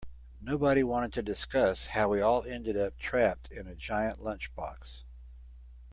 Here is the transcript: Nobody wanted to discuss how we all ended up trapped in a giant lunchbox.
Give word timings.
Nobody 0.41 0.81
wanted 0.83 1.13
to 1.13 1.21
discuss 1.21 1.85
how 1.85 2.09
we 2.09 2.21
all 2.21 2.43
ended 2.43 2.75
up 2.75 2.97
trapped 2.97 3.51
in 3.51 3.67
a 3.67 3.75
giant 3.75 4.17
lunchbox. 4.17 5.03